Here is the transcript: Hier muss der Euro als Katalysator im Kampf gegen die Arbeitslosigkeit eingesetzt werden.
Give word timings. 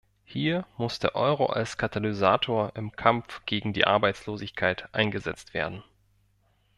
Hier 0.25 0.65
muss 0.77 0.97
der 0.97 1.13
Euro 1.15 1.45
als 1.45 1.77
Katalysator 1.77 2.71
im 2.75 2.91
Kampf 2.93 3.45
gegen 3.45 3.71
die 3.71 3.85
Arbeitslosigkeit 3.85 4.89
eingesetzt 4.95 5.53
werden. 5.53 5.83